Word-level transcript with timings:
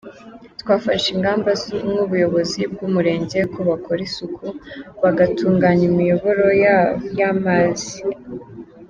Twafashe 0.61 1.07
ingamba 1.15 1.49
nk’Ubuyobozi 1.89 2.61
bw’umurenge 2.71 3.39
ko 3.53 3.59
bakora 3.69 3.99
isuku, 4.09 4.45
bagatunganya 5.03 5.83
imiyoboro 5.91 6.45
y’amazi. 7.17 7.91